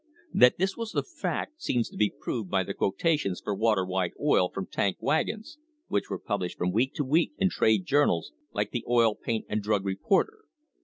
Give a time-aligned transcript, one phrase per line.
[0.33, 4.13] That this was the fact seems to be proved by the quotations for water white
[4.19, 8.71] oil from tank wagons, which were published from week to week in trade journals like
[8.71, 10.39] the Oil, Paint and Drug Reporter.